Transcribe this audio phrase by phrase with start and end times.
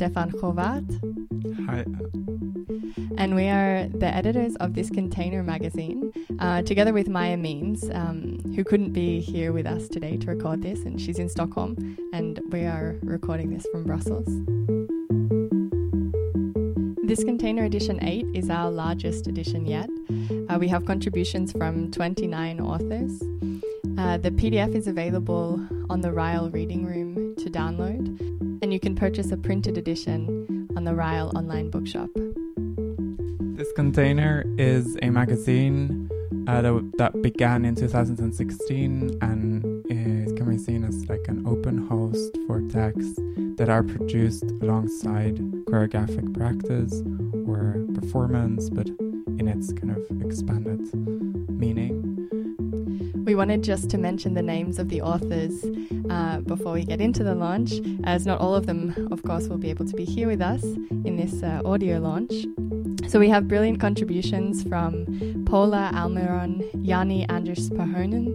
[0.00, 0.88] Stefan Govaart.
[1.66, 1.84] Hi.
[3.18, 8.38] And we are the editors of this container magazine, uh, together with Maya Means, um,
[8.56, 12.40] who couldn't be here with us today to record this, and she's in Stockholm, and
[12.50, 14.26] we are recording this from Brussels.
[17.06, 19.90] This container edition 8 is our largest edition yet.
[20.48, 23.22] Uh, we have contributions from 29 authors.
[23.98, 28.29] Uh, the PDF is available on the Rile Reading Room to download,
[28.70, 32.08] and you can purchase a printed edition on the Rile online bookshop.
[33.56, 36.08] This container is a magazine
[36.46, 41.88] uh, that, that, began in 2016 and is can be seen as like an open
[41.88, 43.18] host for texts
[43.56, 47.02] that are produced alongside choreographic practice
[47.48, 50.80] or performance, but in its kind of expanded
[51.50, 52.09] meaning.
[53.24, 55.64] We wanted just to mention the names of the authors
[56.08, 59.58] uh, before we get into the launch, as not all of them, of course, will
[59.58, 62.32] be able to be here with us in this uh, audio launch.
[63.08, 68.34] So we have brilliant contributions from Paula Almiron, Jani Anders Purhonen,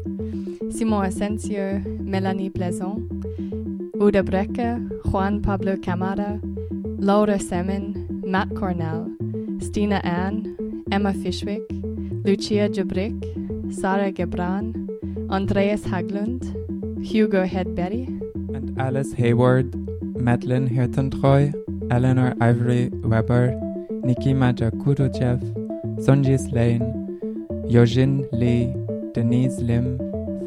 [0.71, 3.09] Simon Asencio, Melanie Blaison,
[3.99, 6.39] Oda Brekke, Juan Pablo Camara,
[6.97, 9.09] Laura Cemin, Matt Cornell,
[9.59, 11.65] Stina Ehn, Emma Fishwick,
[12.23, 14.89] Lucija Grbic, Sara Gebran,
[15.29, 16.43] Andreas Haglund,
[17.03, 18.07] Hugo Hedberg,
[18.55, 19.73] and Alice Heyward,
[20.15, 21.53] Madlen Hirtentreu,
[21.91, 23.51] Eleanor Ivory Weber,
[24.03, 25.41] Nikima Jagudajev,
[25.99, 26.91] Sonjis Laine,
[27.67, 28.73] Yoojin Lee,
[29.13, 29.97] Denise Lim,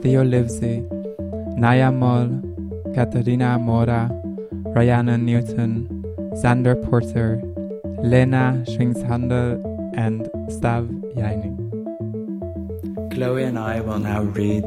[0.00, 0.84] Theo Livesey,
[1.56, 2.28] Naya Moll,
[2.94, 4.10] Caterina Mora,
[4.74, 6.04] Rhiannon Newton,
[6.34, 7.42] Zander Porter,
[8.02, 9.64] Lena Schwingshandl,
[9.96, 10.86] and Stav
[11.16, 11.67] Yeini.
[13.18, 14.62] Chloe and I will now read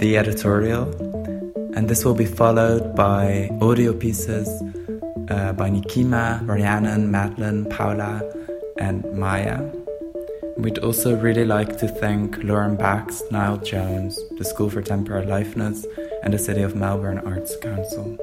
[0.00, 0.90] the editorial,
[1.76, 4.48] and this will be followed by audio pieces
[5.30, 8.20] uh, by Nikima, Rhiannon, Madlen, Paula,
[8.80, 9.62] and Maya.
[10.56, 15.86] We'd also really like to thank Lauren Bax, Niall Jones, the School for Temporary Liveness,
[16.24, 18.18] and the City of Melbourne Arts Council.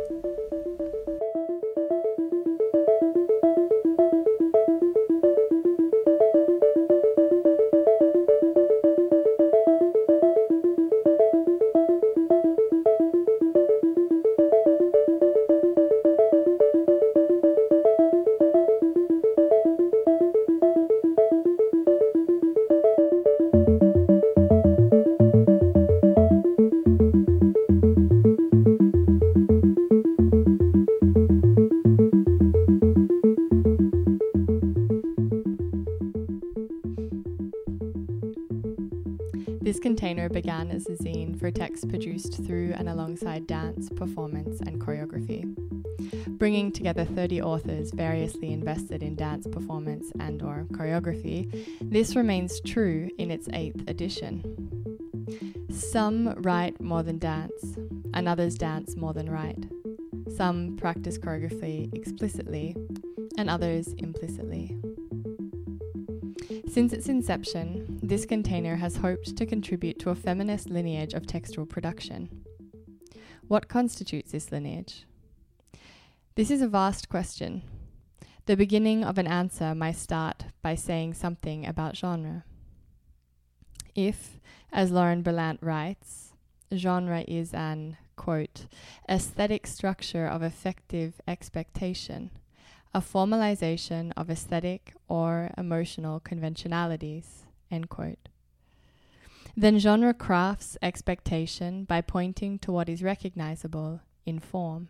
[40.69, 45.43] As a zine for texts produced through and alongside dance, performance, and choreography.
[46.37, 53.09] Bringing together 30 authors variously invested in dance, performance, and or choreography, this remains true
[53.17, 54.43] in its 8th edition.
[55.69, 57.77] Some write more than dance,
[58.13, 59.65] and others dance more than write.
[60.35, 62.75] Some practice choreography explicitly,
[63.37, 64.75] and others implicitly.
[66.69, 71.65] Since its inception, this container has hoped to contribute to a feminist lineage of textual
[71.65, 72.45] production.
[73.47, 75.07] What constitutes this lineage?
[76.35, 77.63] This is a vast question.
[78.45, 82.43] The beginning of an answer might start by saying something about genre.
[83.95, 84.39] If,
[84.71, 86.33] as Lauren Berlant writes,
[86.71, 88.67] genre is an, quote,
[89.09, 92.29] aesthetic structure of affective expectation,
[92.93, 97.45] a formalization of aesthetic or emotional conventionalities.
[97.69, 98.29] End quote.
[99.55, 104.89] Then genre crafts expectation by pointing to what is recognizable in form.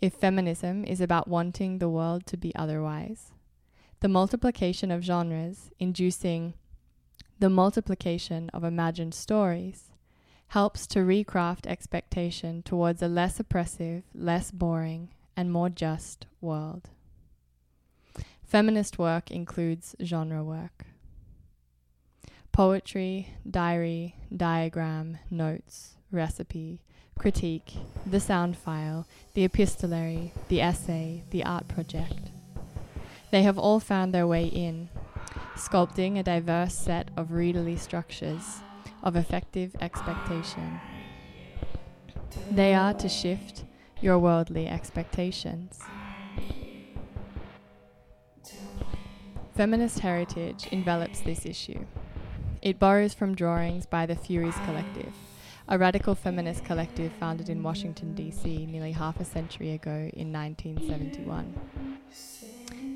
[0.00, 3.32] If feminism is about wanting the world to be otherwise,
[4.00, 6.54] the multiplication of genres inducing
[7.38, 9.90] the multiplication of imagined stories
[10.48, 16.88] helps to recraft expectation towards a less oppressive, less boring, and more just world.
[18.44, 20.84] Feminist work includes genre work.
[22.52, 26.82] Poetry, diary, diagram, notes, recipe,
[27.18, 27.72] critique,
[28.04, 32.30] the sound file, the epistolary, the essay, the art project.
[33.30, 34.90] They have all found their way in,
[35.56, 38.60] sculpting a diverse set of readerly structures
[39.02, 40.78] of affective expectation.
[42.50, 43.64] They are to shift
[44.02, 45.80] your worldly expectations.
[49.54, 51.84] Feminist heritage envelops this issue.
[52.60, 55.12] It borrows from drawings by the Furies Collective,
[55.68, 58.66] a radical feminist collective founded in Washington, D.C.
[58.66, 61.54] nearly half a century ago in 1971.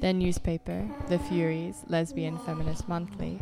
[0.01, 3.41] Their newspaper, The Furies Lesbian Feminist Monthly,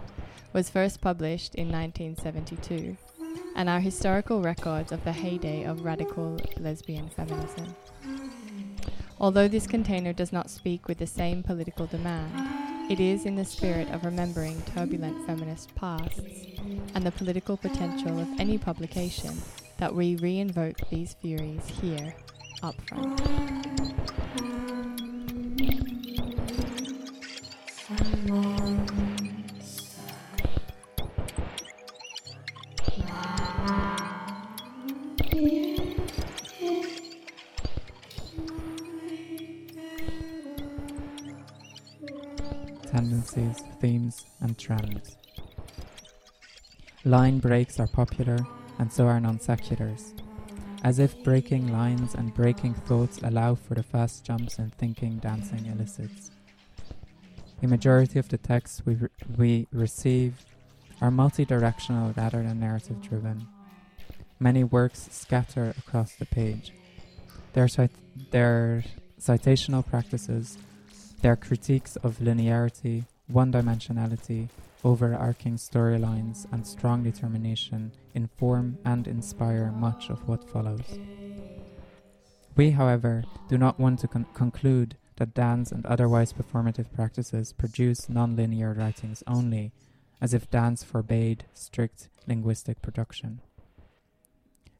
[0.52, 2.96] was first published in 1972
[3.54, 7.74] and are historical records of the heyday of radical lesbian feminism.
[9.20, 12.32] Although this container does not speak with the same political demand,
[12.90, 16.20] it is in the spirit of remembering turbulent feminist pasts
[16.94, 19.34] and the political potential of any publication
[19.78, 22.14] that we re-invoke these furies here,
[22.62, 23.22] up front.
[47.04, 48.38] Line breaks are popular,
[48.78, 50.12] and so are non sequiturs.
[50.82, 55.66] As if breaking lines and breaking thoughts allow for the fast jumps in thinking dancing
[55.66, 56.30] elicits.
[57.62, 60.44] A majority of the texts we, re- we receive
[61.00, 63.46] are multi-directional rather than narrative driven.
[64.38, 66.72] Many works scatter across the page.
[67.54, 68.84] Their, cit- their
[69.20, 70.58] citational practices
[71.24, 74.46] their critiques of linearity, one dimensionality,
[74.84, 80.98] overarching storylines, and strong determination inform and inspire much of what follows.
[82.56, 88.08] We, however, do not want to con- conclude that dance and otherwise performative practices produce
[88.08, 89.72] non-linear writings only,
[90.20, 93.40] as if dance forbade strict linguistic production.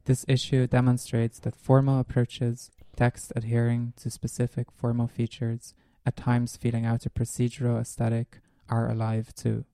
[0.04, 5.74] This issue demonstrates that formal approaches, text adhering to specific formal features,
[6.06, 9.64] at times feeling out a procedural aesthetic, are alive too.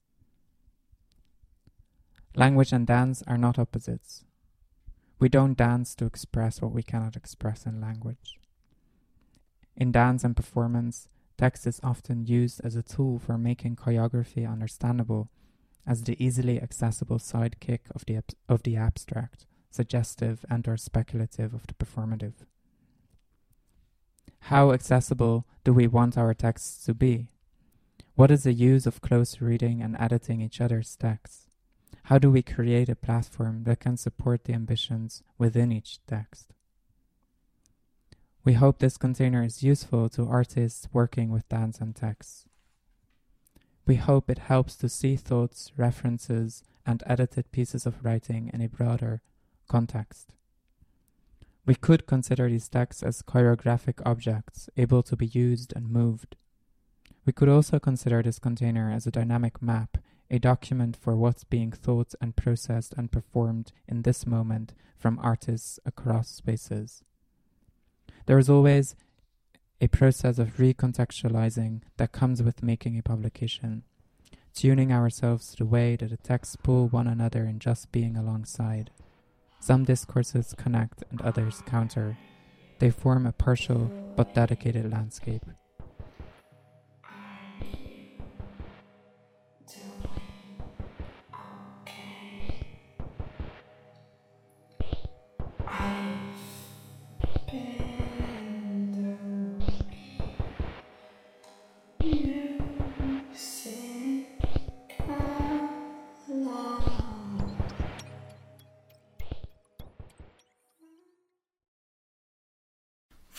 [2.36, 4.24] Language and dance are not opposites.
[5.18, 8.38] We don't dance to express what we cannot express in language.
[9.76, 15.28] In dance and performance, text is often used as a tool for making choreography understandable
[15.84, 21.52] as the easily accessible sidekick of the, ab- of the abstract, suggestive and or speculative
[21.52, 22.34] of the performative.
[24.44, 27.32] How accessible do we want our texts to be?
[28.14, 31.49] What is the use of close reading and editing each other's texts?
[32.04, 36.52] How do we create a platform that can support the ambitions within each text?
[38.44, 42.46] We hope this container is useful to artists working with dance and text.
[43.86, 48.68] We hope it helps to see thoughts, references, and edited pieces of writing in a
[48.68, 49.20] broader
[49.68, 50.32] context.
[51.66, 56.36] We could consider these texts as choreographic objects able to be used and moved.
[57.26, 59.98] We could also consider this container as a dynamic map,
[60.30, 65.80] a document for what's being thought and processed and performed in this moment from artists
[65.84, 67.02] across spaces.
[68.26, 68.94] There is always
[69.80, 73.82] a process of recontextualizing that comes with making a publication,
[74.54, 78.90] tuning ourselves to the way that the texts pull one another in just being alongside.
[79.58, 82.16] Some discourses connect and others counter.
[82.78, 85.44] They form a partial but dedicated landscape.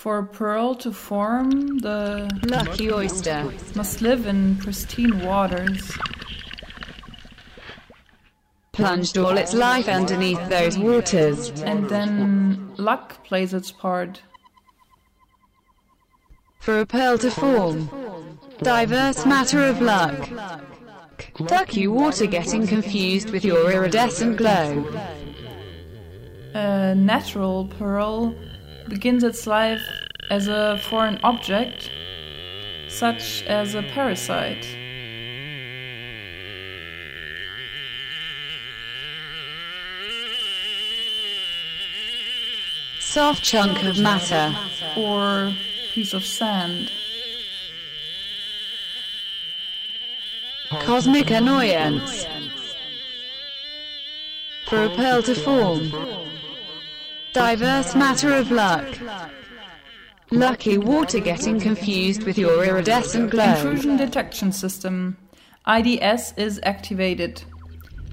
[0.02, 3.54] For a pearl to form, the Lucky oyster.
[3.76, 5.96] must live in pristine waters.
[8.72, 11.52] Plunged all its life underneath those waters.
[11.62, 14.24] And then luck plays its part.
[16.62, 17.88] For a pearl to form.
[18.58, 20.28] Diverse matter of luck.
[21.46, 24.84] Ducky water getting confused with your iridescent glow.
[26.56, 28.36] A natural pearl
[28.88, 29.82] begins its life
[30.30, 31.92] as a foreign object,
[32.88, 34.66] such as a parasite.
[43.00, 44.56] Soft chunk of matter.
[44.96, 45.54] or
[45.94, 46.92] piece of sand.
[50.70, 52.26] Cosmic annoyance.
[54.68, 56.31] For a pearl to form.
[57.34, 58.86] Diverse matter of luck.
[60.32, 63.54] Lucky water getting confused with your iridescent glow.
[63.54, 65.16] Intrusion detection system.
[65.66, 67.42] IDS is activated.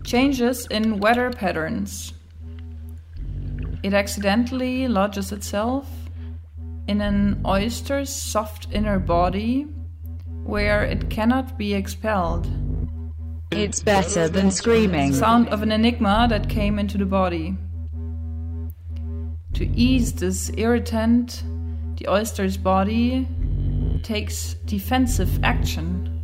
[0.05, 2.13] Changes in weather patterns.
[3.83, 5.89] It accidentally lodges itself
[6.87, 9.63] in an oyster's soft inner body
[10.45, 12.47] where it cannot be expelled.
[13.51, 15.13] It's better than screaming.
[15.13, 17.57] Sound of an enigma that came into the body.
[19.59, 21.43] To ease this irritant,
[21.97, 23.27] the oyster's body
[24.05, 26.23] takes defensive action.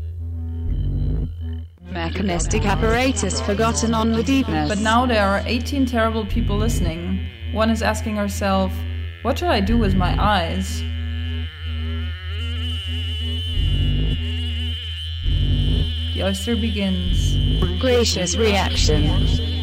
[1.90, 4.68] Mechanistic apparatus forgotten on the deepness.
[4.68, 7.26] But now there are 18 terrible people listening.
[7.52, 8.72] One is asking herself,
[9.22, 10.80] What should I do with my eyes?
[16.14, 17.34] The oyster begins.
[17.80, 19.53] Gracious reaction.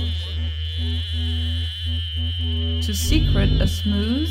[2.82, 4.30] To secret a smooth,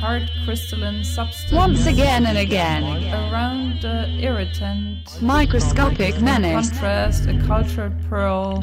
[0.00, 2.82] hard crystalline substance Once again and again.
[3.12, 5.20] around the irritant.
[5.20, 6.70] Microscopic menace.
[6.70, 8.62] contrast, a cultured pearl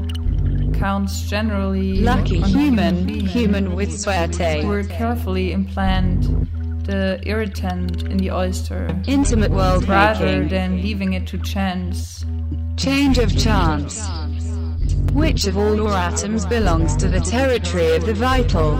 [0.74, 4.66] counts generally Lucky human, human with suerte.
[4.66, 6.24] will carefully implant
[6.86, 10.48] the irritant in the oyster Intimate world rather making.
[10.50, 12.26] than leaving it to chance.
[12.76, 14.02] Change of chance.
[15.14, 18.78] Which of all your atoms belongs to the territory of the vital?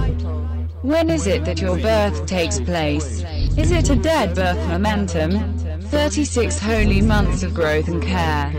[0.82, 3.22] When is it that your birth takes place?
[3.58, 5.58] Is it a dead birth momentum?
[5.90, 8.50] 36 holy months of growth and care.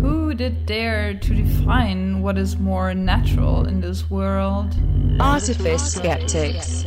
[0.00, 4.74] Who did dare to define what is more natural in this world?
[5.20, 6.84] Artifice skeptics.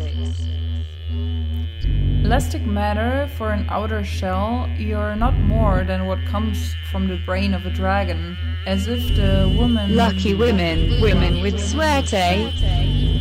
[2.24, 7.54] Elastic matter for an outer shell, you're not more than what comes from the brain
[7.54, 8.38] of a dragon.
[8.66, 13.20] As if the woman Lucky women, women with suerte, eh?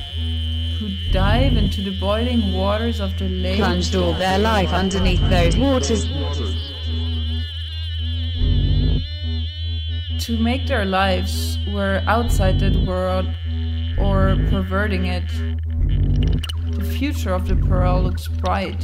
[0.79, 5.57] who dive into the boiling waters of the lake plunged all their life underneath those
[5.57, 6.07] waters.
[10.23, 13.27] to make their lives were outside that world
[13.99, 15.25] or perverting it.
[17.03, 18.81] The future of the pearl looks bright,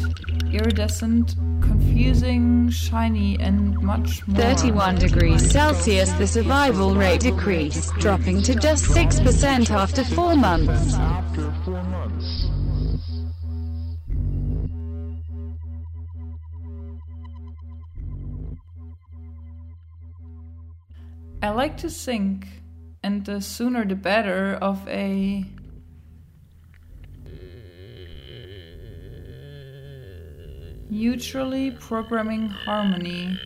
[0.53, 4.43] iridescent, confusing, shiny, and much more.
[4.43, 10.97] 31 degrees Celsius, the survival rate decreased, dropping to just 6% after four months.
[21.41, 22.49] I like to think,
[23.01, 25.45] and the sooner the better, of a
[30.91, 33.39] neutrally programming harmony.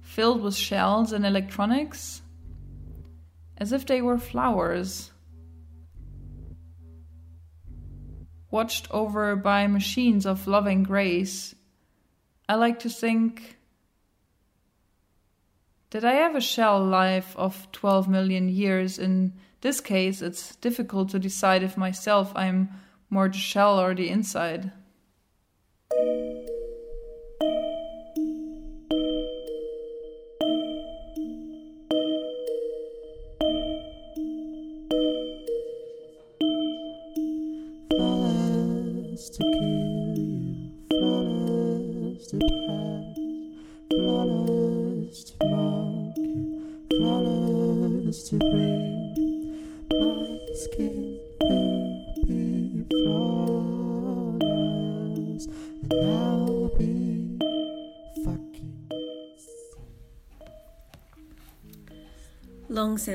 [0.00, 2.22] Filled with shells and electronics,
[3.56, 5.10] as if they were flowers.
[8.50, 11.54] Watched over by machines of loving grace
[12.50, 13.58] I like to think
[15.90, 18.98] that I have a shell life of 12 million years.
[18.98, 22.70] In this case, it's difficult to decide if myself I'm
[23.10, 24.72] more the shell or the inside.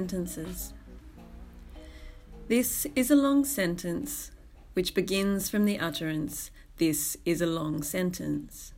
[0.06, 0.72] Sentences.
[2.48, 4.30] This is a long sentence
[4.74, 8.74] which begins from the utterance, This is a long sentence,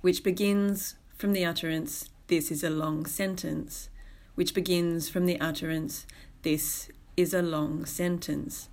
[0.00, 3.90] which begins from the utterance, This is a long sentence,
[4.34, 6.06] which begins from the utterance,
[6.40, 8.70] This is a long sentence.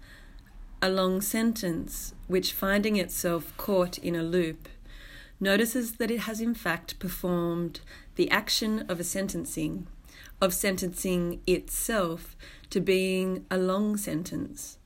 [0.82, 4.70] A long sentence which, finding itself caught in a loop,
[5.42, 7.82] notices that it has in fact performed
[8.16, 9.88] the action of a sentencing,
[10.42, 12.36] of sentencing itself
[12.70, 14.78] to being a long sentence,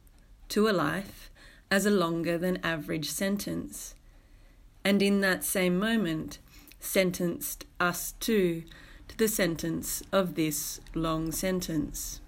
[0.50, 1.30] to a life
[1.70, 3.96] as a longer than average sentence,
[4.84, 6.40] and in that same moment
[6.80, 8.64] sentenced us too
[9.08, 12.20] to the sentence of this long sentence.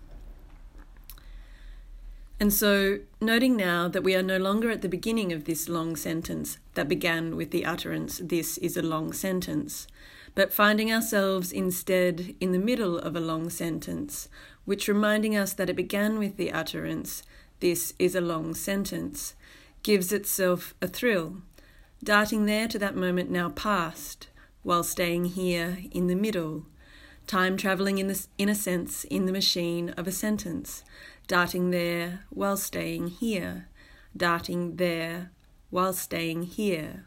[2.40, 5.96] And so, noting now that we are no longer at the beginning of this long
[5.96, 9.88] sentence that began with the utterance, This is a long sentence,
[10.36, 14.28] but finding ourselves instead in the middle of a long sentence
[14.66, 17.24] which reminding us that it began with the utterance,
[17.62, 19.36] This is a long sentence,
[19.84, 21.38] gives itself a thrill,
[22.04, 24.28] darting there to that moment now past,
[24.64, 26.66] while staying here in the middle,
[27.28, 30.84] time travelling in, the, in a sense in the machine of a sentence,
[31.28, 33.68] darting there while staying here,
[34.18, 35.32] darting there
[35.70, 37.06] while staying here,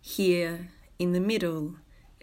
[0.00, 0.68] here
[0.98, 1.76] in the middle,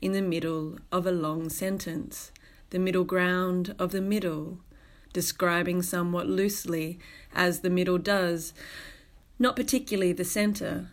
[0.03, 2.29] in the middle of a long sentence,
[2.71, 4.59] the middle ground of the middle,
[5.13, 6.99] describing somewhat loosely
[7.33, 8.53] as the middle does,
[9.39, 10.89] not particularly the centre,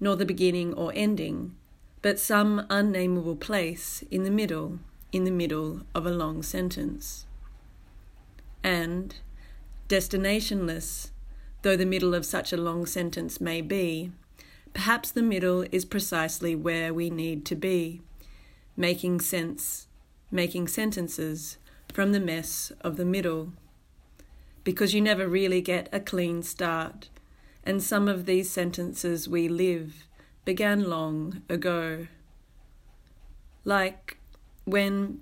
[0.00, 1.54] nor the beginning or ending,
[2.00, 4.78] but some unnameable place in the middle,
[5.12, 7.26] in the middle of a long sentence.
[8.64, 9.16] And,
[9.90, 11.10] destinationless,
[11.60, 14.12] though the middle of such a long sentence may be,
[14.72, 18.00] perhaps the middle is precisely where we need to be,
[18.76, 19.86] making sense,
[20.30, 21.58] making sentences
[21.92, 23.52] from the mess of the middle.
[24.64, 27.08] Because you never really get a clean start,
[27.64, 30.06] and some of these sentences we live
[30.44, 32.06] began long ago.
[33.64, 34.18] Like,
[34.64, 35.20] when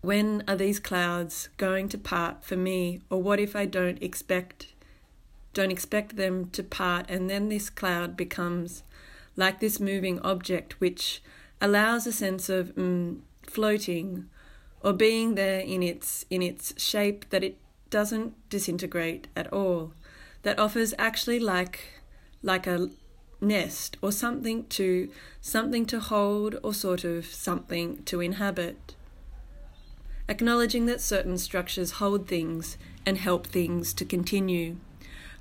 [0.00, 4.66] when are these clouds going to part for me or what if i don't expect
[5.54, 8.82] don't expect them to part and then this cloud becomes
[9.36, 11.22] like this moving object which
[11.62, 14.28] allows a sense of mm, floating
[14.82, 17.56] or being there in its in its shape that it
[17.88, 19.92] doesn't disintegrate at all
[20.42, 22.02] that offers actually like
[22.42, 22.90] like a
[23.40, 28.96] nest or something to something to hold or sort of something to inhabit.
[30.28, 34.76] Acknowledging that certain structures hold things and help things to continue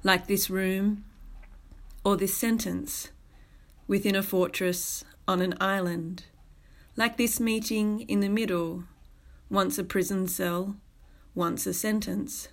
[0.04, 1.04] like this room
[2.04, 3.10] or this sentence
[3.88, 6.26] within a fortress on an island.
[6.96, 8.84] Like this meeting in the middle
[9.50, 10.76] once a prison cell
[11.34, 12.50] once a sentence.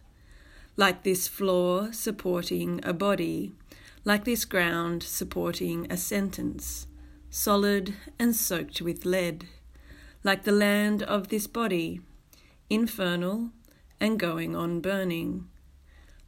[0.77, 3.53] Like this floor supporting a body
[4.09, 6.87] like this ground supporting a sentence,
[7.29, 9.47] solid and soaked with lead,
[10.25, 12.01] like the land of this body,
[12.71, 13.51] infernal
[14.01, 15.47] and going on burning,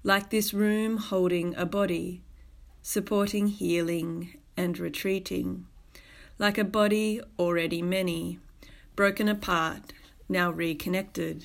[0.02, 2.22] like this room holding a body,
[2.82, 5.66] supporting healing and retreating,
[6.40, 8.38] like a body already many,
[8.96, 9.92] broken apart,
[10.26, 11.44] now reconnected.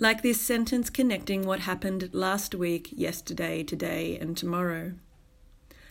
[0.00, 4.94] Like this sentence connecting what happened last week, yesterday, today, and tomorrow.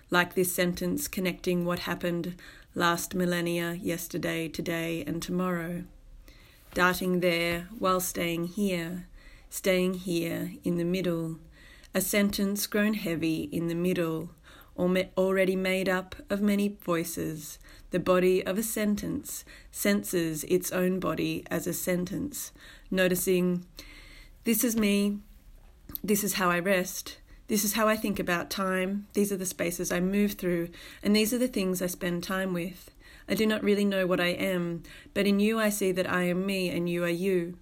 [0.10, 2.36] Like this sentence connecting what happened
[2.76, 5.86] last millennia, yesterday, today, and tomorrow.
[6.74, 9.08] Darting there while staying here,
[9.50, 11.38] staying here in the middle.
[11.96, 14.32] A sentence grown heavy in the middle,
[14.78, 17.60] already made up of many voices.
[17.92, 22.52] The body of a sentence senses its own body as a sentence,
[22.90, 23.66] noticing
[24.44, 25.20] this is me.
[26.04, 27.18] This is how I rest.
[27.48, 29.08] This is how I think about time.
[29.14, 30.70] These are the spaces I move through,
[31.04, 32.92] and these are the things I spend time with.
[33.28, 36.24] I do not really know what I am, but in you I see that I
[36.24, 37.58] am me and you are you.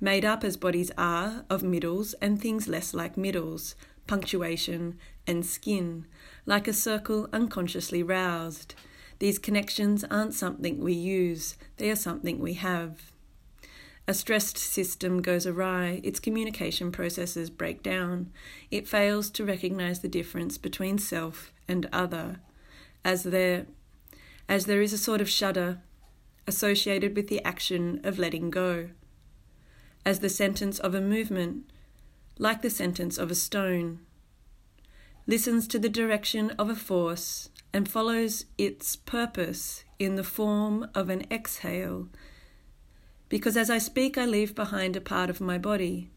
[0.00, 3.74] Made up as bodies are of middles and things less like middles,
[4.06, 4.96] punctuation
[5.26, 6.06] and skin,
[6.48, 8.74] like a circle unconsciously roused.
[9.18, 13.12] These connections aren't something we use, they are something we have.
[14.06, 18.32] A stressed system goes awry, its communication processes break down,
[18.70, 22.40] it fails to recognize the difference between self and other,
[23.04, 23.66] as there,
[24.48, 25.82] as there is a sort of shudder
[26.46, 28.88] associated with the action of letting go,
[30.06, 31.70] as the sentence of a movement,
[32.38, 33.98] like the sentence of a stone,
[35.28, 41.08] listens to the direction of a force and follows its purpose in the form of
[41.08, 42.08] an exhale
[43.28, 46.10] because as I speak, I leave behind a part of my body,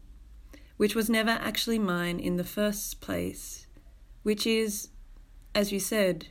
[0.76, 3.66] which was never actually mine in the first place,
[4.22, 4.88] which is,
[5.54, 6.28] as you said,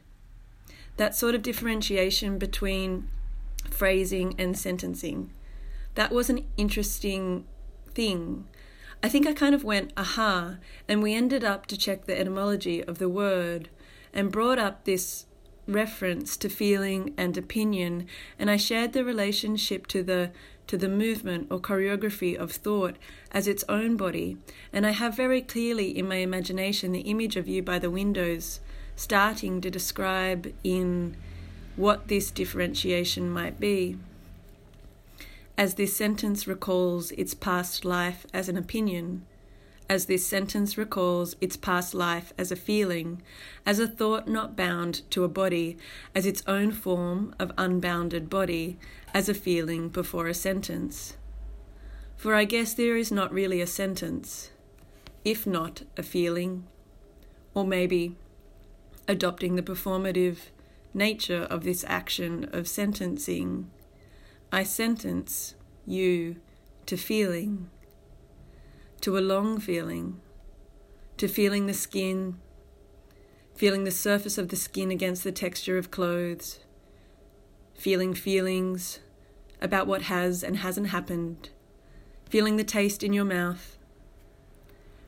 [0.98, 3.08] that sort of differentiation between
[3.70, 5.32] phrasing and sentencing.
[5.96, 7.46] That was an interesting
[7.94, 8.48] thing.
[9.04, 12.84] I think I kind of went, aha, and we ended up to check the etymology
[12.84, 13.70] of the word
[14.14, 15.26] and brought up this
[15.68, 18.06] reference to feeling and opinion,
[18.38, 20.32] and I shared the relationship to the
[20.68, 22.96] to the movement or choreography of thought
[23.32, 24.38] as its own body,
[24.72, 28.62] and I have very clearly in my imagination the image of you by the windows,
[28.96, 31.18] starting to describe in
[31.76, 33.98] what this differentiation might be.
[35.62, 39.28] As this sentence recalls its past life as an opinion,
[39.88, 43.22] as this sentence recalls its past life as a feeling,
[43.64, 45.78] as a thought not bound to a body,
[46.16, 48.80] as its own form of unbounded body,
[49.14, 51.16] as a feeling before a sentence.
[52.18, 54.50] For I guess there is not really a sentence,
[55.24, 56.66] if not a feeling,
[57.54, 58.16] or maybe
[59.08, 60.38] adopting the performative
[60.92, 63.70] nature of this action of sentencing.
[64.54, 66.36] I sentence you
[66.86, 67.70] to feeling,
[69.00, 70.20] to a long feeling,
[71.16, 72.38] to feeling the skin,
[73.56, 76.60] feeling the surface of the skin against the texture of clothes,
[77.76, 79.00] feeling feelings
[79.62, 81.50] about what has and hasn't happened,
[82.30, 83.78] feeling the taste in your mouth,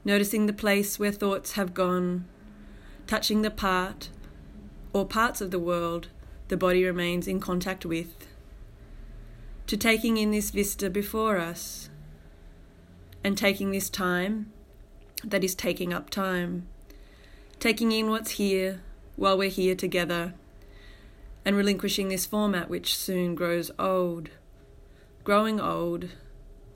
[0.06, 2.24] noticing the place where thoughts have gone,
[3.08, 4.08] touching the part
[4.94, 6.08] or parts of the world
[6.48, 8.23] the body remains in contact with,
[9.68, 11.90] to taking in this vista before us,
[13.24, 14.52] and taking this time
[15.24, 16.68] that is taking up time,
[17.60, 18.82] taking in what's here
[19.16, 20.34] while we're here together,
[21.46, 24.30] and relinquishing this format which soon grows old,
[25.24, 26.10] growing old,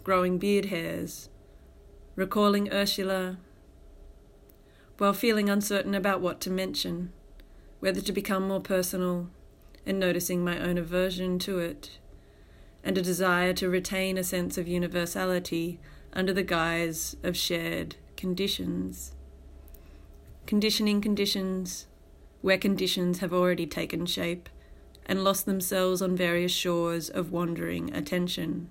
[0.04, 1.30] growing beard hairs,
[2.16, 3.38] recalling Ursula,
[4.98, 7.12] while feeling uncertain about what to mention,
[7.82, 9.30] whether to become more personal,
[9.86, 12.00] and noticing my own aversion to it,
[12.84, 15.80] and a desire to retain a sense of universality
[16.14, 19.14] under the guise of shared conditions.
[20.46, 21.88] Conditioning conditions,
[22.42, 24.50] where conditions have already taken shape
[25.06, 28.70] and lost themselves on various shores of wandering attention.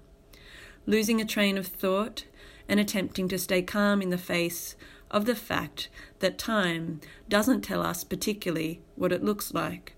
[0.86, 2.24] Losing a train of thought
[2.68, 4.76] and attempting to stay calm in the face
[5.10, 5.88] of the fact
[6.20, 9.95] that time doesn't tell us particularly what it looks like.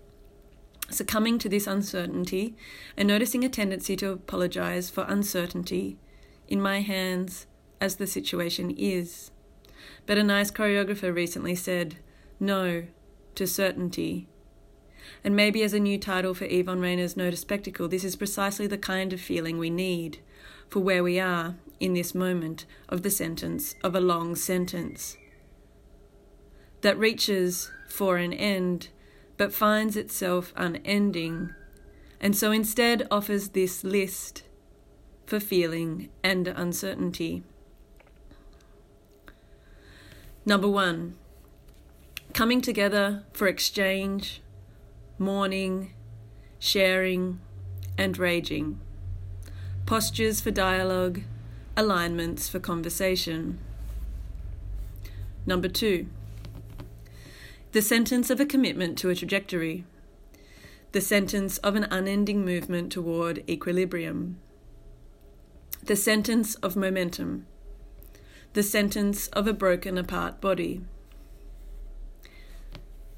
[0.89, 2.55] Succumbing to this uncertainty
[2.97, 5.97] and noticing a tendency to apologize for uncertainty
[6.47, 7.45] in my hands
[7.79, 9.31] as the situation is.
[10.05, 11.97] But a nice choreographer recently said,
[12.39, 12.85] no
[13.35, 14.27] to certainty.
[15.23, 18.77] And maybe as a new title for Yvonne Note of Spectacle, this is precisely the
[18.77, 20.19] kind of feeling we need
[20.69, 25.17] for where we are in this moment of the sentence of a long sentence
[26.81, 28.89] that reaches for an end
[29.39, 31.55] but finds itself unending,
[32.19, 34.43] and so instead offers this list
[35.25, 37.41] for feeling and uncertainty.
[40.45, 41.15] Number one,
[42.33, 44.41] coming together for exchange,
[45.17, 45.93] mourning,
[46.59, 47.39] sharing,
[47.97, 48.81] and raging.
[49.85, 51.21] Postures for dialogue,
[51.77, 53.57] alignments for conversation.
[55.45, 56.07] Number two,
[57.71, 59.85] the sentence of a commitment to a trajectory.
[60.91, 64.39] The sentence of an unending movement toward equilibrium.
[65.83, 67.45] The sentence of momentum
[68.53, 70.81] the sentence of a broken apart body.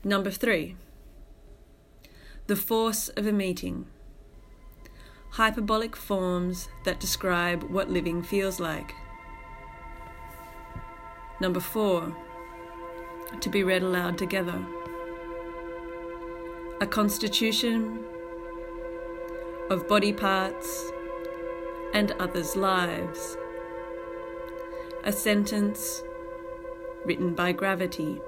[0.03, 0.75] Number three,
[2.47, 3.85] the force of a meeting.
[5.31, 8.93] Hyperbolic forms that describe what living feels like.
[11.39, 12.15] Number four,
[13.39, 14.65] to be read aloud together.
[16.81, 18.03] A constitution
[19.69, 20.91] of body parts
[21.93, 23.37] and others' lives
[25.03, 26.03] a sentence
[27.05, 28.21] written by gravity.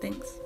[0.00, 0.41] Thanks.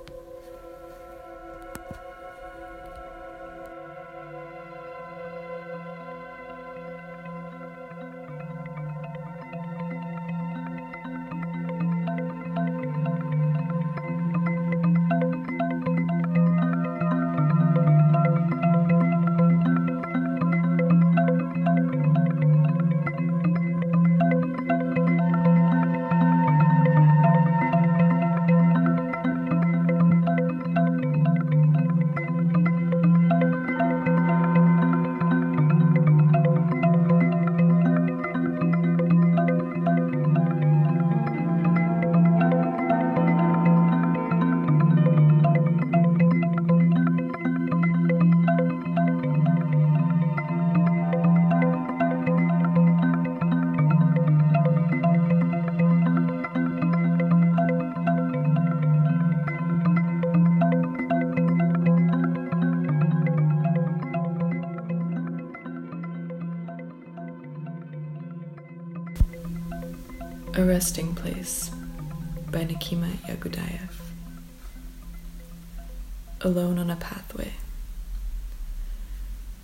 [76.42, 77.52] Alone on a Pathway.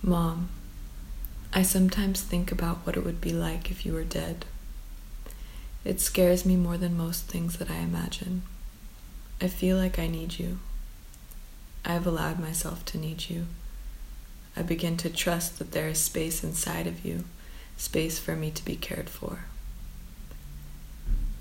[0.01, 0.49] Mom,
[1.53, 4.45] I sometimes think about what it would be like if you were dead.
[5.85, 8.41] It scares me more than most things that I imagine.
[9.39, 10.59] I feel like I need you.
[11.85, 13.45] I have allowed myself to need you.
[14.57, 17.25] I begin to trust that there is space inside of you,
[17.77, 19.45] space for me to be cared for.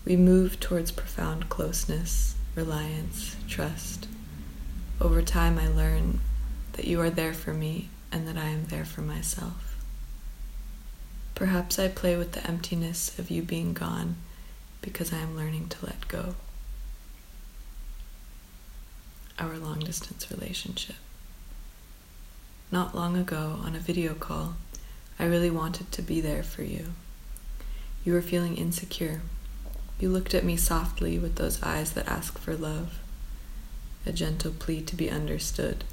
[0.05, 4.09] We move towards profound closeness, reliance, trust.
[5.03, 6.21] Over time, I learn
[6.75, 9.77] that you are there for me and that I am there for myself.
[11.35, 14.15] Perhaps I play with the emptiness of you being gone
[14.81, 16.37] because I am learning to let go.
[19.41, 20.95] Our long distance relationship.
[22.71, 24.55] Not long ago, on a video call,
[25.19, 26.93] I really wanted to be there for you.
[28.05, 29.23] You were feeling insecure.
[29.99, 33.01] You looked at me softly with those eyes that ask for love,
[34.05, 35.85] a gentle plea to be understood.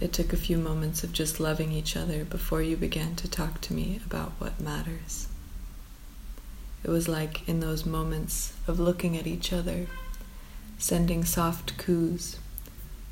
[0.00, 3.60] It took a few moments of just loving each other before you began to talk
[3.62, 5.28] to me about what matters.
[6.84, 9.86] It was like in those moments of looking at each other,
[10.78, 12.38] sending soft coos,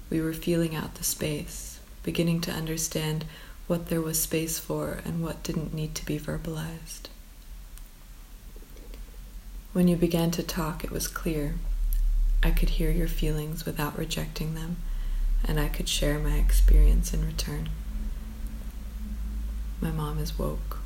[0.08, 3.24] we were feeling out the space, beginning to understand
[3.66, 7.08] what there was space for and what didn't need to be verbalized.
[9.72, 11.56] When you began to talk, it was clear.
[12.42, 14.76] I could hear your feelings without rejecting them
[15.44, 17.68] and I could share my experience in return.
[19.80, 20.78] My mom is woke.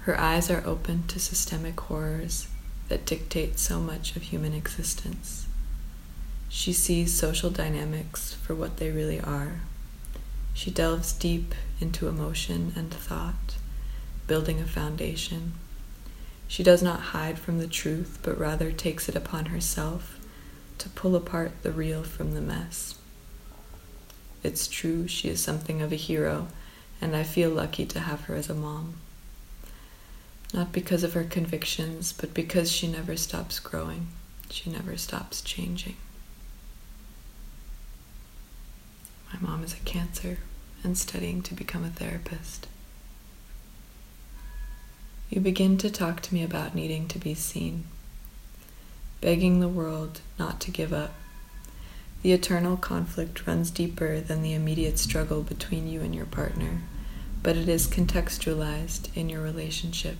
[0.00, 2.48] Her eyes are open to systemic horrors
[2.88, 5.46] that dictate so much of human existence.
[6.48, 9.60] She sees social dynamics for what they really are.
[10.52, 13.56] She delves deep into emotion and thought,
[14.26, 15.54] building a foundation.
[16.54, 20.20] She does not hide from the truth, but rather takes it upon herself
[20.78, 22.94] to pull apart the real from the mess.
[24.44, 26.46] It's true, she is something of a hero,
[27.00, 28.94] and I feel lucky to have her as a mom.
[30.52, 34.06] Not because of her convictions, but because she never stops growing,
[34.48, 35.96] she never stops changing.
[39.32, 40.38] My mom is a cancer
[40.84, 42.68] and studying to become a therapist.
[45.34, 47.86] You begin to talk to me about needing to be seen,
[49.20, 51.12] begging the world not to give up
[52.22, 56.82] the eternal conflict runs deeper than the immediate struggle between you and your partner,
[57.42, 60.18] but it is contextualized in your relationship,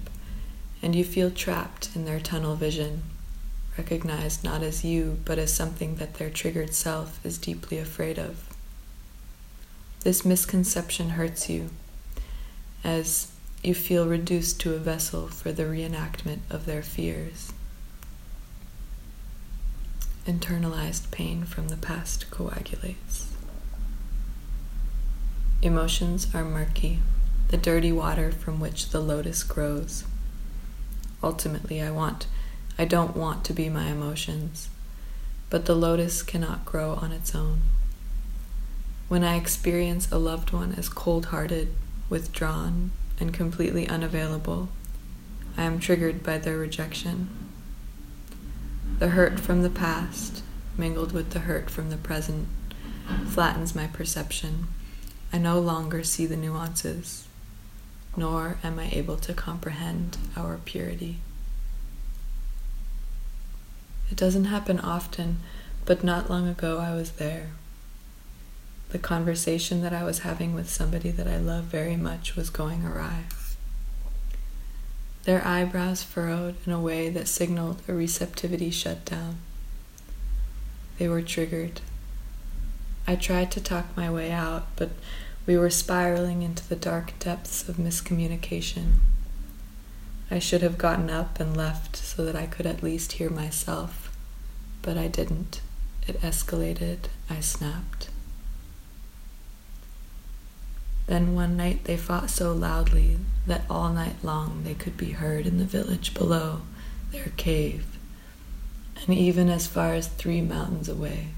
[0.82, 3.04] and you feel trapped in their tunnel vision,
[3.78, 8.52] recognized not as you, but as something that their triggered self is deeply afraid of.
[10.00, 11.70] This misconception hurts you,
[12.82, 13.30] as
[13.64, 17.52] you feel reduced to a vessel for the reenactment of their fears.
[20.26, 23.32] Internalized pain from the past coagulates.
[25.62, 26.98] Emotions are murky,
[27.48, 30.04] the dirty water from which the lotus grows.
[31.22, 32.26] Ultimately, I want,
[32.78, 34.68] I don't want to be my emotions,
[35.48, 37.62] but the lotus cannot grow on its own.
[39.08, 41.74] When I experience a loved one as cold hearted,
[42.10, 44.68] withdrawn, and completely unavailable,
[45.56, 47.28] I am triggered by their rejection.
[48.98, 50.42] The hurt from the past,
[50.76, 52.48] mingled with the hurt from the present,
[53.28, 54.66] flattens my perception.
[55.32, 57.26] I no longer see the nuances,
[58.16, 61.18] nor am I able to comprehend our purity.
[64.10, 65.38] It doesn't happen often,
[65.84, 67.50] but not long ago I was there.
[68.94, 72.86] The conversation that I was having with somebody that I love very much was going
[72.86, 73.24] awry
[75.24, 79.38] their eyebrows furrowed in a way that signaled a receptivity shutdown.
[80.98, 81.80] They were triggered.
[83.06, 84.90] I tried to talk my way out, but
[85.46, 88.96] we were spiraling into the dark depths of miscommunication.
[90.30, 94.14] I should have gotten up and left so that I could at least hear myself,
[94.82, 95.60] but I didn't.
[96.06, 97.06] It escalated.
[97.30, 98.08] I snapped.
[101.06, 105.46] Then one night they fought so loudly that all night long they could be heard
[105.46, 106.62] in the village below
[107.12, 107.86] their cave,
[108.96, 111.28] and even as far as three mountains away.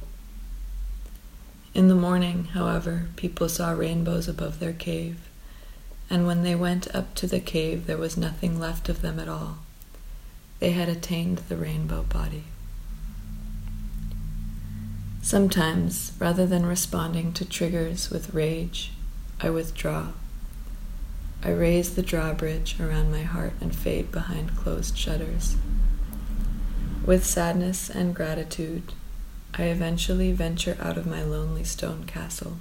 [1.75, 5.19] In the morning, however, people saw rainbows above their cave,
[6.09, 9.29] and when they went up to the cave, there was nothing left of them at
[9.29, 9.59] all.
[10.61, 12.45] They had attained the rainbow body.
[15.21, 18.93] Sometimes, rather than responding to triggers with rage,
[19.41, 20.09] I withdraw.
[21.43, 25.57] I raise the drawbridge around my heart and fade behind closed shutters.
[27.05, 28.95] With sadness and gratitude,
[29.55, 32.57] I eventually venture out of my lonely stone castle.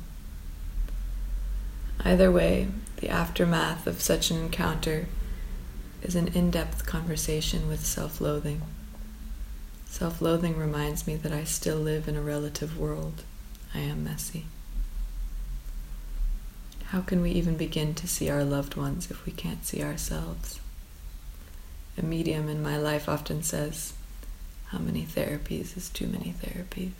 [2.04, 5.08] Either way, the aftermath of such an encounter
[6.02, 8.62] is an in depth conversation with self loathing.
[9.88, 13.24] Self loathing reminds me that I still live in a relative world.
[13.74, 14.46] I am messy.
[16.90, 20.60] How can we even begin to see our loved ones if we can't see ourselves?
[21.98, 23.94] A medium in my life often says,
[24.68, 26.92] How many therapies is too many therapies?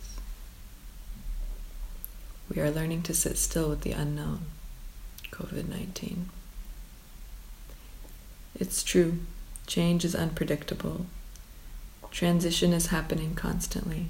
[2.48, 4.46] We are learning to sit still with the unknown,
[5.30, 6.30] COVID 19.
[8.58, 9.18] It's true,
[9.66, 11.06] change is unpredictable.
[12.10, 14.06] Transition is happening constantly.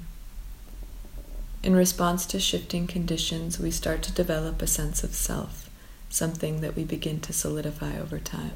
[1.63, 5.66] In response to shifting conditions, we start to develop a sense of self,
[6.09, 8.53] something that we begin to solidify over time.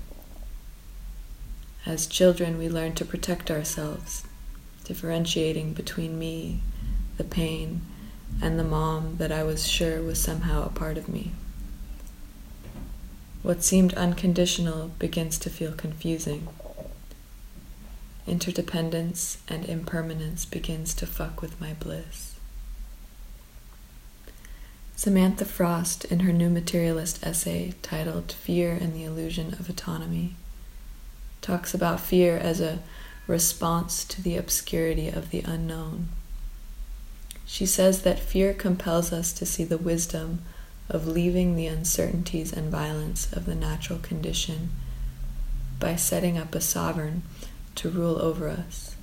[1.86, 4.24] As children, we learn to protect ourselves,
[4.84, 6.62] differentiating between me,
[7.18, 7.82] the pain,
[8.42, 11.32] and the mom that I was sure was somehow a part of me.
[13.42, 16.48] What seemed unconditional begins to feel confusing.
[18.28, 22.31] Interdependence and impermanence begins to fuck with my bliss.
[25.04, 30.36] Samantha Frost, in her new materialist essay titled Fear and the Illusion of Autonomy,
[31.42, 32.84] talks about fear as a
[33.26, 36.10] response to the obscurity of the unknown.
[37.48, 40.44] She says that fear compels us to see the wisdom
[40.88, 44.70] of leaving the uncertainties and violence of the natural condition
[45.80, 47.24] by setting up a sovereign
[47.74, 48.96] to rule over us.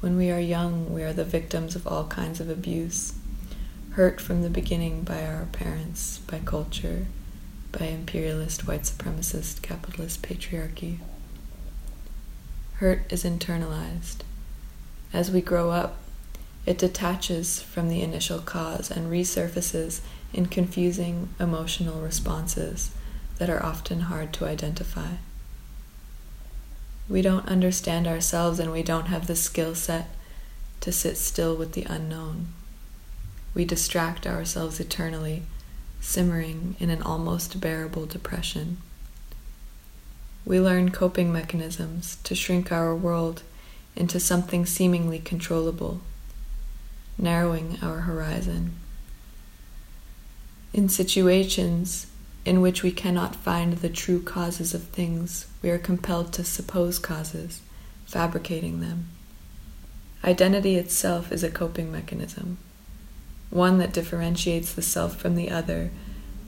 [0.00, 3.12] When we are young, we are the victims of all kinds of abuse,
[3.92, 7.06] hurt from the beginning by our parents, by culture,
[7.72, 10.96] by imperialist, white supremacist, capitalist patriarchy.
[12.74, 14.18] Hurt is internalized.
[15.12, 15.98] As we grow up,
[16.64, 20.00] it detaches from the initial cause and resurfaces
[20.32, 22.92] in confusing emotional responses
[23.38, 25.16] that are often hard to identify.
[27.08, 30.08] We don't understand ourselves and we don't have the skill set
[30.80, 32.46] to sit still with the unknown.
[33.54, 35.42] We distract ourselves eternally,
[36.00, 38.78] simmering in an almost bearable depression.
[40.44, 43.42] We learn coping mechanisms to shrink our world
[43.94, 46.00] into something seemingly controllable,
[47.18, 48.74] narrowing our horizon.
[50.72, 52.06] In situations
[52.44, 56.98] in which we cannot find the true causes of things, we are compelled to suppose
[56.98, 57.60] causes,
[58.06, 59.08] fabricating them.
[60.24, 62.58] Identity itself is a coping mechanism,
[63.52, 65.90] one that differentiates the self from the other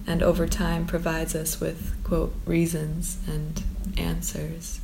[0.06, 3.62] and over time provides us with, quote, reasons and
[3.96, 4.80] answers.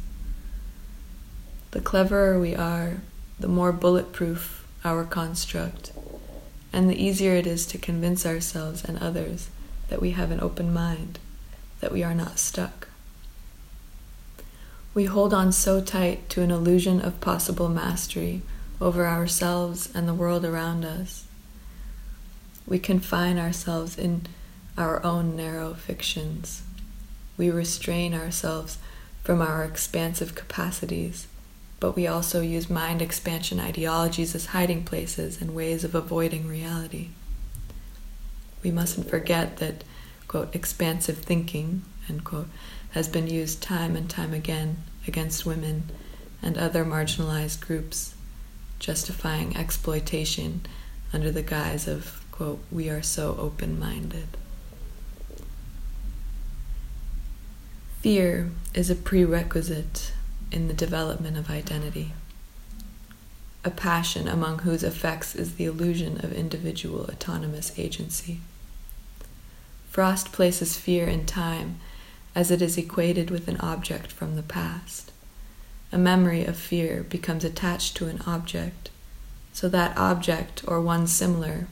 [1.70, 2.98] The cleverer we are,
[3.38, 5.92] the more bulletproof our construct,
[6.72, 9.48] and the easier it is to convince ourselves and others
[9.88, 11.18] that we have an open mind,
[11.80, 12.88] that we are not stuck.
[14.92, 18.42] We hold on so tight to an illusion of possible mastery
[18.80, 21.24] over ourselves and the world around us.
[22.70, 24.22] We confine ourselves in
[24.78, 26.62] our own narrow fictions.
[27.36, 28.78] We restrain ourselves
[29.22, 31.26] from our expansive capacities,
[31.78, 37.08] but we also use mind expansion ideologies as hiding places and ways of avoiding reality
[38.62, 39.84] we mustn't forget that,
[40.28, 42.48] quote, expansive thinking, end quote,
[42.90, 45.84] has been used time and time again against women
[46.42, 48.14] and other marginalized groups,
[48.78, 50.62] justifying exploitation
[51.12, 54.26] under the guise of, quote, we are so open minded.
[58.00, 60.12] Fear is a prerequisite
[60.50, 62.14] in the development of identity,
[63.62, 68.40] a passion among whose effects is the illusion of individual autonomous agency.
[69.90, 71.78] Frost places fear in time
[72.34, 75.12] as it is equated with an object from the past.
[75.92, 78.88] A memory of fear becomes attached to an object,
[79.52, 81.66] so that object or one similar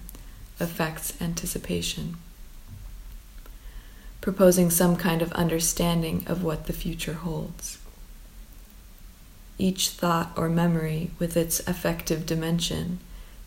[0.60, 2.16] affects anticipation,
[4.20, 7.78] proposing some kind of understanding of what the future holds.
[9.58, 13.00] Each thought or memory, with its affective dimension,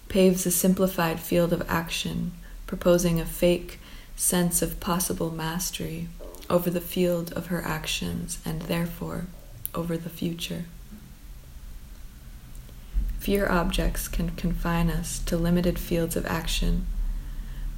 [0.10, 2.34] paves a simplified field of action,
[2.68, 3.80] proposing a fake
[4.16, 6.10] sense of possible mastery
[6.50, 9.26] over the field of her actions and therefore
[9.74, 10.66] over the future.
[13.20, 16.88] Fear objects can confine us to limited fields of action,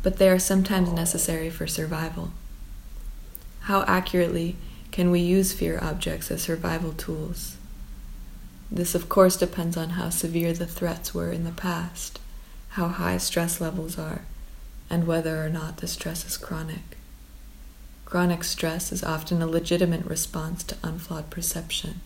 [0.03, 2.31] but they are sometimes necessary for survival.
[3.61, 4.57] How accurately
[4.91, 7.55] can we use fear objects as survival tools?
[8.69, 12.19] This, of course, depends on how severe the threats were in the past,
[12.69, 14.23] how high stress levels are,
[14.89, 16.97] and whether or not the stress is chronic.
[18.05, 22.01] Chronic stress is often a legitimate response to unflawed perception,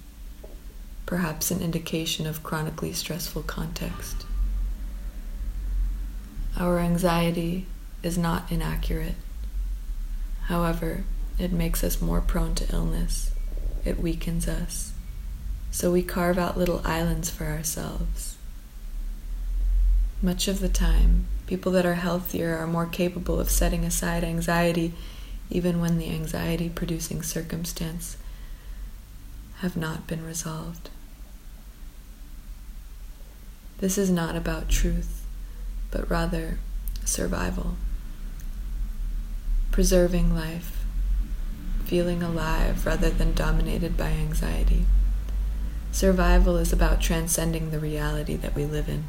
[1.05, 4.25] perhaps an indication of chronically stressful context.
[6.57, 7.65] Our anxiety
[8.03, 9.15] is not inaccurate,
[10.47, 11.03] However,
[11.37, 13.31] it makes us more prone to illness.
[13.83, 14.93] It weakens us.
[15.71, 18.37] So we carve out little islands for ourselves.
[20.21, 24.93] Much of the time, people that are healthier are more capable of setting aside anxiety
[25.49, 28.15] even when the anxiety producing circumstance
[29.59, 30.89] have not been resolved.
[33.79, 35.25] This is not about truth,
[35.91, 36.57] but rather
[37.05, 37.75] survival.
[39.78, 40.84] Preserving life,
[41.86, 44.88] feeling alive rather than dominated by anxiety.
[45.91, 49.03] Survival is about transcending the reality that we live in.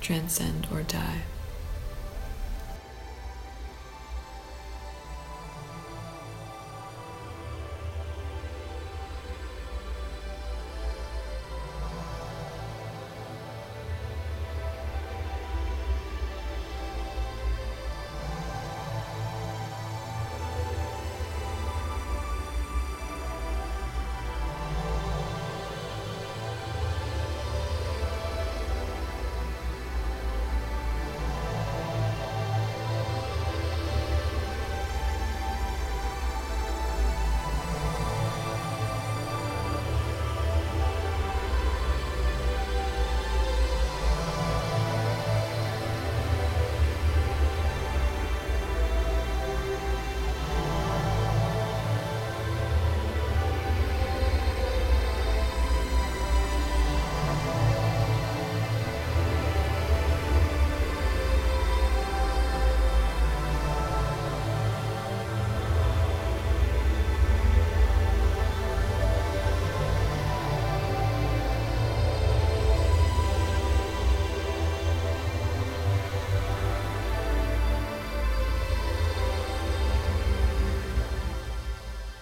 [0.00, 1.22] Transcend or die.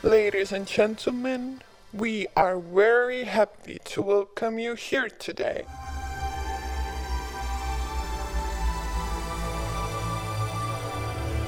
[0.06, 5.64] Ladies and gentlemen, we are very happy to welcome you here today.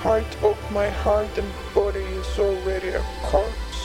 [0.00, 3.80] Part of my heart and body is already a corpse.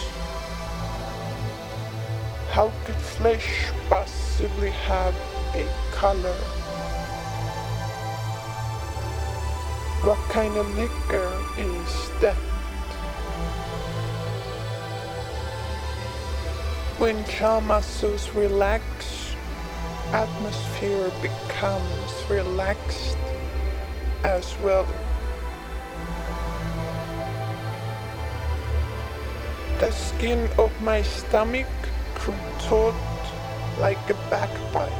[2.49, 5.13] How could flesh possibly have
[5.53, 6.34] a color?
[10.01, 12.53] What kind of liquor is that?
[17.00, 19.36] When child muscles relax,
[20.12, 23.18] atmosphere becomes relaxed
[24.24, 24.88] as well.
[29.80, 31.68] The skin of my stomach
[32.60, 32.94] taut
[33.80, 34.91] like a bagpipe,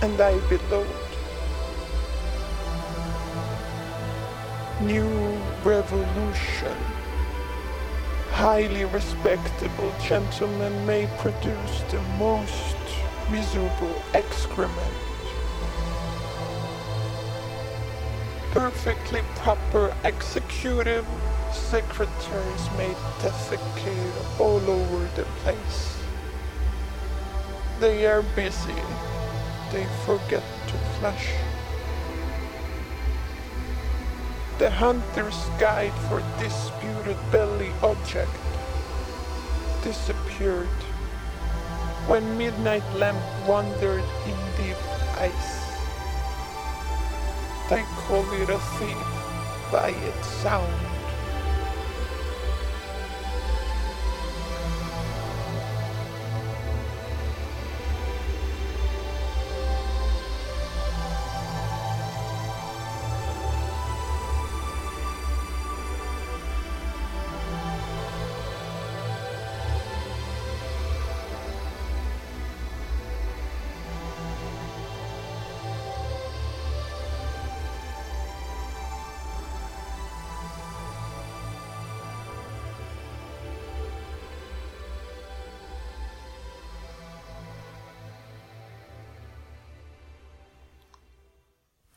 [0.00, 0.86] and I bellowed.
[4.80, 7.01] New revolution
[8.42, 12.76] highly respectable gentlemen may produce the most
[13.30, 14.96] miserable excrement.
[18.50, 21.06] Perfectly proper executive
[21.52, 25.96] secretaries may defecate all over the place.
[27.78, 28.82] They are busy.
[29.70, 31.51] They forget to flush.
[34.62, 38.30] The hunter's guide for disputed belly object
[39.82, 40.68] disappeared
[42.06, 44.78] when midnight lamp wandered in deep
[45.18, 45.66] ice.
[47.68, 50.91] They call it a thief by its sound.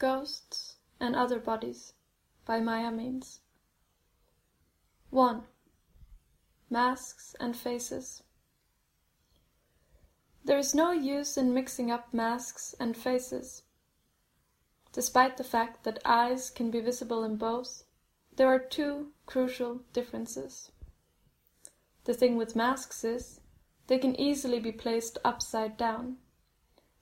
[0.06, 1.94] Ghosts and Other Bodies
[2.46, 3.40] by Maya Means.
[5.10, 5.42] 1.
[6.70, 8.22] Masks and Faces.
[10.44, 13.64] There is no use in mixing up masks and faces.
[14.94, 17.86] Despite the fact that eyes can be visible in both,
[18.36, 20.72] there are two crucial differences.
[22.04, 23.40] The thing with masks is,
[23.88, 26.18] they can easily be placed upside down.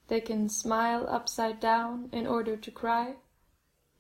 [0.08, 3.16] They can smile upside down in order to cry.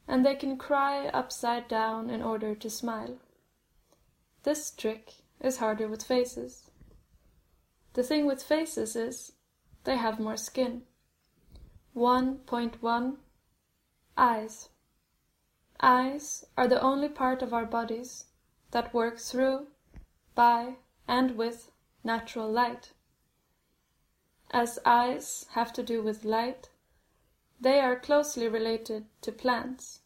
[0.07, 3.17] and they can cry upside down in order to smile.
[4.43, 6.69] This trick is harder with faces.
[7.93, 9.33] The thing with faces is
[9.83, 10.83] they have more skin.
[11.95, 13.17] 1.1
[14.17, 14.69] Eyes.
[15.79, 18.25] Eyes are the only part of our bodies
[18.71, 19.67] that work through,
[20.33, 20.77] by,
[21.07, 21.71] and with
[22.03, 22.92] natural light.
[24.53, 26.69] As eyes have to do with light,
[27.59, 30.01] they are closely related to plants.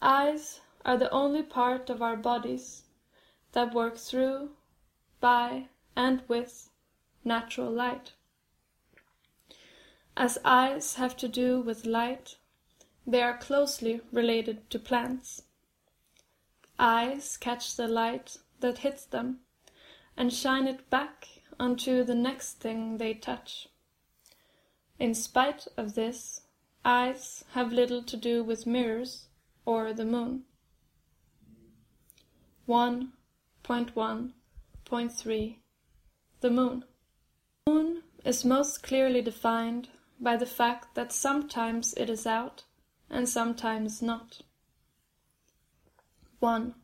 [0.02, 2.82] Eyes are the only part of our bodies
[3.58, 4.50] that work through,
[5.18, 5.64] by,
[5.96, 6.70] and with
[7.24, 8.12] natural light.
[10.16, 12.36] As eyes have to do with light,
[13.04, 15.42] they are closely related to plants.
[16.78, 19.40] Eyes catch the light that hits them
[20.16, 21.26] and shine it back
[21.58, 23.66] onto the next thing they touch.
[25.00, 26.42] In spite of this,
[26.84, 29.26] eyes have little to do with mirrors
[29.66, 30.44] or the moon.
[33.68, 35.56] 1.1.3
[36.40, 36.84] The moon.
[37.66, 42.64] The moon is most clearly defined by the fact that sometimes it is out
[43.10, 44.40] and sometimes not.
[46.38, 46.76] 1.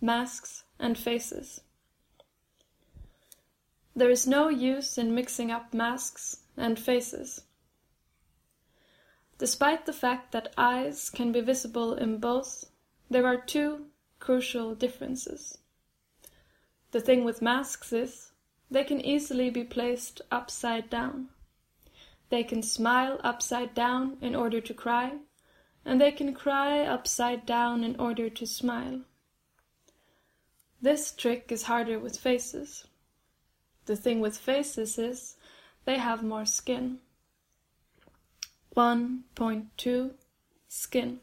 [0.00, 1.62] Masks and faces.
[3.96, 7.42] There is no use in mixing up masks and faces.
[9.38, 12.66] Despite the fact that eyes can be visible in both,
[13.10, 13.86] there are two
[14.20, 15.58] crucial differences.
[16.94, 18.30] The thing with masks is
[18.70, 21.30] they can easily be placed upside down.
[22.28, 25.18] They can smile upside down in order to cry,
[25.84, 29.00] and they can cry upside down in order to smile.
[30.80, 32.86] This trick is harder with faces.
[33.86, 35.36] The thing with faces is
[35.86, 37.00] they have more skin.
[38.76, 40.12] 1.2
[40.68, 41.20] Skin.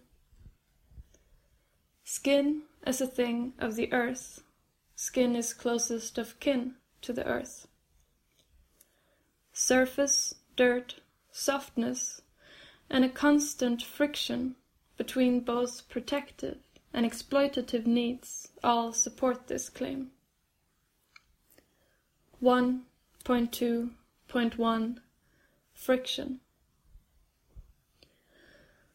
[2.03, 4.43] Skin is a thing of the earth.
[5.03, 7.67] Skin is closest of kin to the earth.
[9.51, 12.21] Surface, dirt, softness,
[12.87, 14.57] and a constant friction
[14.97, 16.59] between both protective
[16.93, 20.11] and exploitative needs all support this claim.
[22.39, 24.97] 1.2.1
[25.73, 26.41] Friction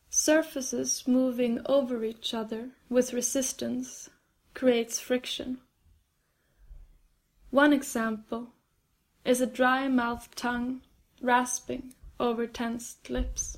[0.08, 4.08] Surfaces moving over each other with resistance
[4.54, 5.58] creates friction.
[7.56, 8.52] One example
[9.24, 10.82] is a dry mouthed tongue
[11.22, 13.56] rasping over tensed lips.